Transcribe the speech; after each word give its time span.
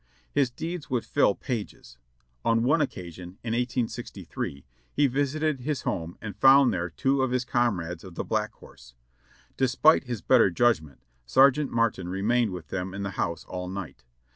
His 0.31 0.49
deeds 0.49 0.89
would 0.89 1.05
fill 1.05 1.35
pages. 1.35 1.99
On 2.43 2.63
one 2.63 2.81
occasion, 2.81 3.37
in 3.43 3.51
1863, 3.53 4.65
he 4.91 5.05
visited 5.05 5.59
his 5.59 5.83
home 5.83 6.17
and 6.19 6.35
found 6.35 6.73
there 6.73 6.89
two 6.89 7.21
of 7.21 7.29
his 7.29 7.45
comrades 7.45 8.03
of 8.03 8.15
the 8.15 8.23
Black 8.25 8.51
Horse. 8.53 8.95
Despite 9.57 10.05
his 10.05 10.23
better 10.23 10.49
judgment, 10.49 11.01
Sergeant 11.27 11.71
Martm 11.71 12.07
remained 12.09 12.49
with 12.49 12.69
them 12.69 12.95
in 12.95 13.03
the 13.03 13.11
house 13.11 13.45
all 13.45 13.67
night. 13.69 14.03